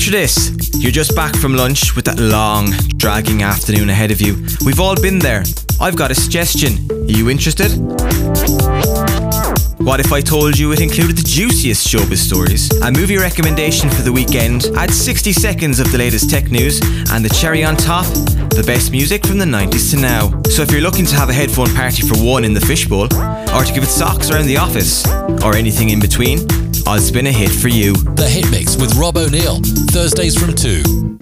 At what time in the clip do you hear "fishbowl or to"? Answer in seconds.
22.62-23.72